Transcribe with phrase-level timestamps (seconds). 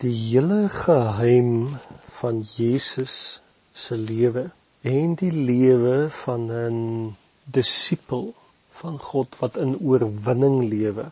[0.00, 1.76] Die hele geheim
[2.08, 4.46] van Jesus se lewe
[4.80, 8.32] en die lewe van 'n disipel
[8.80, 11.04] van God wat in oorwinning lewe.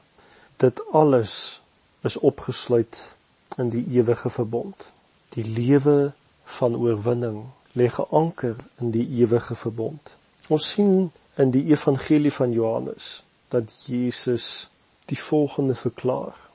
[0.56, 1.61] Dit alles
[2.01, 3.16] is opgesluit
[3.57, 4.93] in die ewige verbond.
[5.36, 6.12] Die lewe
[6.45, 10.16] van oorwinning lê geanker in die ewige verbond.
[10.48, 14.70] Ons sien in die evangelie van Johannes dat Jesus
[15.05, 16.48] die volgende verklaar.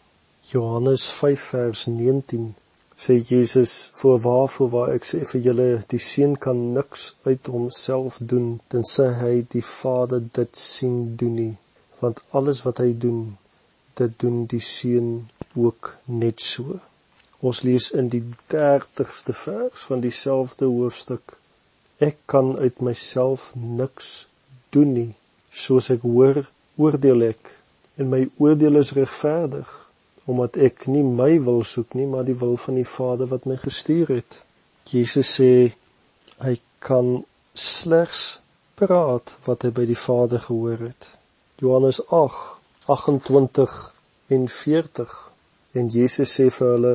[0.51, 2.55] Johannes 5 vers 19
[3.03, 8.49] sê Jesus voorwaar voorwaar ek sê vir julle die seun kan niks uit homself doen
[8.73, 11.53] tensy hy die Vader dit sien doen nie
[12.01, 13.21] want alles wat hy doen
[14.01, 15.09] dit doen die seun
[15.53, 16.79] ook net so.
[17.39, 21.37] Ons lees in die 30ste vers van dieselfde hoofstuk
[22.09, 24.11] ek kan uit myself niks
[24.75, 25.09] doen nie
[25.63, 26.43] soos ek hoor
[26.75, 27.55] oordeel ek
[27.95, 29.71] en my oordeel is regverdig
[30.25, 33.57] omdat ek nie my wil soek nie, maar die wil van die Vader wat my
[33.59, 34.39] gestuur het.
[34.87, 35.73] Jesus sê
[36.43, 38.39] hy kan slegs
[38.79, 41.09] praat wat hy by die Vader gehoor het.
[41.61, 43.75] Johannes 8:28
[44.35, 45.17] en 40
[45.73, 46.93] en Jesus sê vir hulle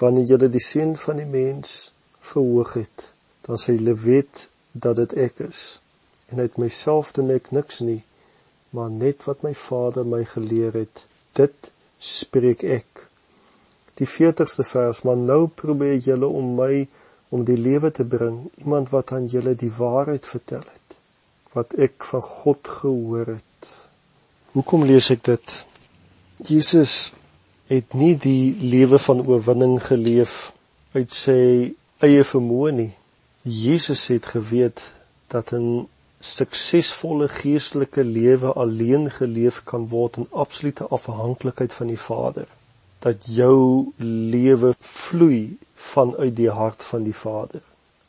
[0.00, 3.08] wanneer julle die seun van die mens verhoog het,
[3.46, 5.80] dan sê julle weet dat dit ek is.
[6.28, 8.02] En uit myself doen ek niks nie,
[8.74, 11.06] maar net wat my Vader my geleer het.
[11.38, 13.06] Dit spreek ek.
[13.96, 16.86] Die 40ste vers, maar nou probeer julle om my
[17.34, 20.98] om die lewe te bring, iemand wat aan julle die waarheid vertel het,
[21.56, 23.70] wat ek van God gehoor het.
[24.54, 25.56] Hoekom lees ek dit?
[26.46, 27.12] Jesus
[27.72, 30.52] het nie die lewe van oorwinning geleef
[30.94, 31.40] uit sy
[32.04, 32.92] eie vermoë nie.
[33.42, 34.84] Jesus het geweet
[35.32, 35.88] dat 'n
[36.26, 42.46] suksesvolle geestelike lewe alleen geleef kan word in absolute afhanklikheid van die Vader.
[43.04, 43.92] Dat jou
[44.34, 47.62] lewe vloei vanuit die hart van die Vader.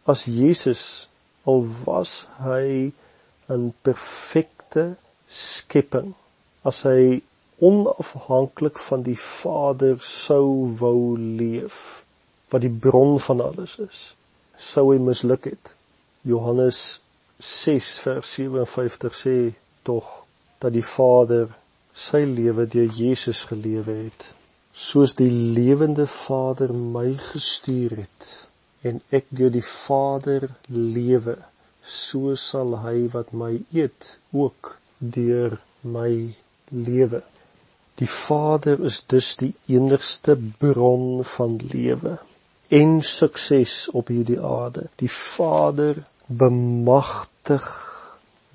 [0.04, 0.84] As Jesus
[1.44, 2.92] al was hy
[3.56, 4.86] 'n perfekte
[5.30, 6.14] skepping,
[6.64, 7.22] as hy
[7.60, 12.04] onafhanklik van die Vader sou wou leef,
[12.52, 14.02] wat die bron van alles is,
[14.56, 15.74] sou hy misluk het.
[16.22, 17.00] Johannes
[17.40, 19.38] 6 vers 57 sê
[19.84, 20.08] tog
[20.58, 21.52] dat die Vader
[21.94, 24.28] sy lewe deur Jesus gelewe het
[24.78, 28.26] soos die lewende Vader my gestuur het
[28.86, 31.38] en ek deur die Vader lewe
[31.88, 34.76] so sal hy wat my eet ook
[35.18, 36.12] deur my
[36.70, 37.22] lewe.
[37.98, 42.18] Die Vader is dus die enigste bron van lewe
[42.70, 44.90] en sukses op hierdie aarde.
[45.02, 47.68] Die Vader bemagtig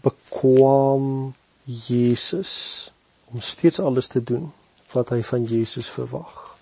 [0.00, 1.34] bekwam
[1.64, 2.90] Jesus
[3.24, 4.52] om steeds alles te doen
[4.92, 6.56] wat hy van Jesus verwag.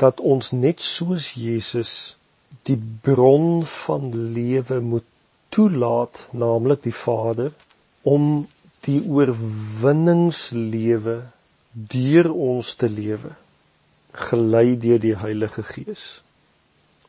[0.01, 2.15] dat ons net soos Jesus
[2.63, 5.05] die bron van lewe moet
[5.49, 7.53] toelaat, naamlik die Vader,
[8.03, 8.49] om
[8.87, 11.23] die oorwinningslewe
[11.73, 13.31] deur ons te lewe,
[14.29, 16.23] gelei deur die Heilige Gees.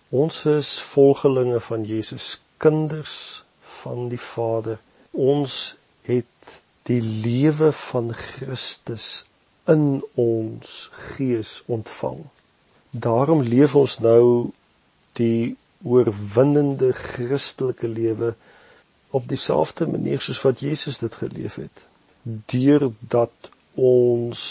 [0.10, 3.44] Ons is volgelinge van Jesus, kinders
[3.82, 4.80] van die Vader.
[5.12, 5.76] Ons
[6.06, 9.26] het die lewe van Christus
[9.68, 12.22] in ons gees ontvang.
[12.92, 14.52] Daarom leef ons nou
[15.20, 18.34] die oorwinnende Christelike lewe
[19.16, 21.86] op dieselfde manier soos wat Jesus dit geleef het.
[22.52, 24.42] Deurdat ons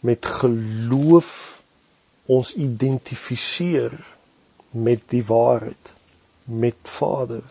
[0.00, 1.30] met geloof
[2.28, 3.94] ons identifiseer
[4.70, 5.94] met die waarheid,
[6.44, 7.42] met Vader.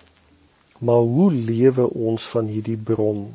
[0.78, 3.32] Maar hoe lewe ons van hierdie bron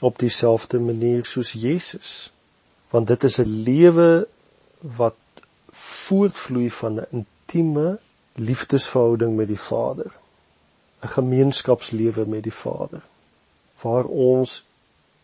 [0.00, 2.32] op dieselfde manier soos Jesus?
[2.90, 4.28] Want dit is 'n lewe
[4.80, 5.20] wat
[5.70, 7.98] voortvloei van 'n intieme
[8.38, 10.10] liefdesverhouding met die Vader.
[11.02, 13.02] 'n Gemeenskapslewe met die Vader
[13.82, 14.64] waar ons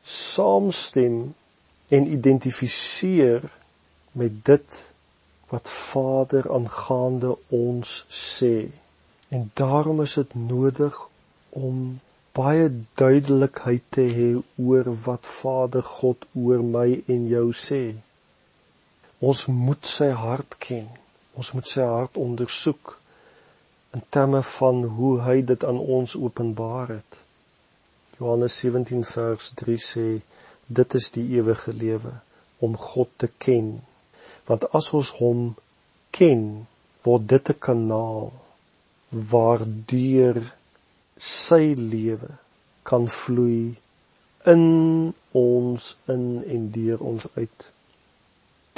[0.02, 1.34] saamstem
[1.88, 3.42] en identifiseer
[4.12, 4.92] met dit
[5.48, 8.68] wat Vader aangaande ons sê.
[9.28, 11.08] En daarom is dit nodig
[11.48, 12.00] om
[12.32, 14.30] baie duidelikheid te hê
[14.66, 17.84] oor wat Vader God oor my en jou sê.
[19.18, 20.86] Ons moet sy hart ken.
[21.34, 22.98] Ons moet sy hart ondersoek
[23.94, 27.18] in terme van hoe hy dit aan ons openbaar het.
[28.18, 30.06] Johannes 17 vers 3 sê
[30.66, 32.14] dit is die ewige lewe
[32.58, 33.68] om God te ken.
[34.48, 35.44] Want as ons hom
[36.10, 36.66] ken,
[37.06, 38.32] word dit 'n kanaal
[39.30, 40.42] waardeur
[41.18, 42.30] sy lewe
[42.82, 43.76] kan vloei
[44.54, 44.64] in
[45.32, 47.70] ons in en deur ons uit.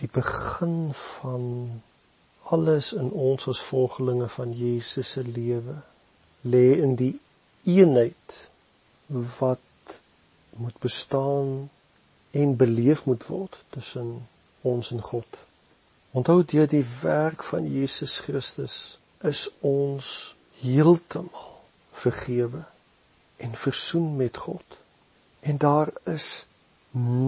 [0.00, 1.44] Die begin van
[2.54, 5.76] alles in ons as volgelinge van Jesus se lewe
[6.46, 7.14] lê in die
[7.64, 8.37] eenheid
[9.38, 9.98] wat
[10.56, 11.70] moet bestaan
[12.31, 14.28] en beleef moet word tussen
[14.60, 15.43] ons en God.
[16.10, 20.08] Onthou deur die werk van Jesus Christus is ons
[20.60, 21.52] heeltemal
[21.90, 22.62] vergewe
[23.42, 24.78] en versoen met God.
[25.40, 26.46] En daar is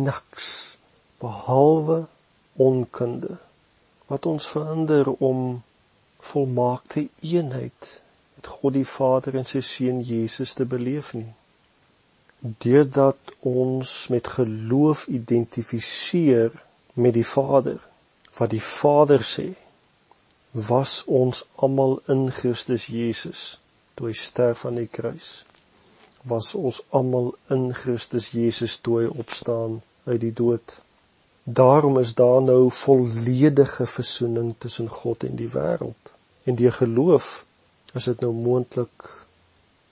[0.06, 0.78] niks
[1.18, 2.06] behalwe
[2.56, 3.38] onkunde
[4.08, 5.62] wat ons verhinder om
[6.30, 7.90] volmaakte eenheid
[8.34, 11.30] met God die Vader en sy seun Jesus te beleef nie.
[12.64, 16.54] Deurdat ons met geloof identifiseer
[16.94, 17.80] met die Vader,
[18.38, 19.48] wat die Vader sê,
[20.52, 23.58] was ons almal in Christus Jesus
[23.98, 25.42] toe hy sterf aan die kruis.
[26.30, 30.78] Was ons almal in Christus Jesus toe hy opstaan uit die dood.
[31.50, 36.12] Daarom is daar nou volledige versoening tussen God en die wêreld.
[36.42, 37.44] En deur geloof
[37.94, 39.26] is dit nou moontlik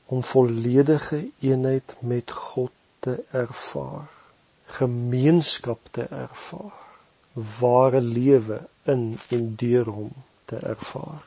[0.07, 4.09] om volledige eenheid met God te ervaar,
[4.67, 6.77] gemeenskap te ervaar,
[7.33, 10.13] ware lewe in en deur hom
[10.45, 11.25] te ervaar.